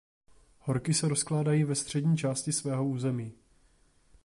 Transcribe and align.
Horky 0.59 0.93
se 0.93 1.07
rozkládají 1.07 1.63
ve 1.63 1.75
střední 1.75 2.17
části 2.17 2.51
svého 2.51 2.87
území. 2.87 3.33